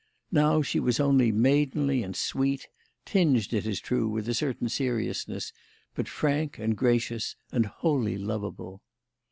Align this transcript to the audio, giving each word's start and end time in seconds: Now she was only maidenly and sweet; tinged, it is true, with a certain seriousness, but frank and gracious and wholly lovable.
Now 0.31 0.63
she 0.63 0.79
was 0.79 0.99
only 0.99 1.31
maidenly 1.31 2.01
and 2.01 2.15
sweet; 2.15 2.67
tinged, 3.05 3.53
it 3.53 3.67
is 3.67 3.79
true, 3.79 4.09
with 4.09 4.27
a 4.27 4.33
certain 4.33 4.67
seriousness, 4.67 5.53
but 5.93 6.07
frank 6.07 6.57
and 6.57 6.75
gracious 6.75 7.35
and 7.51 7.67
wholly 7.67 8.17
lovable. 8.17 8.81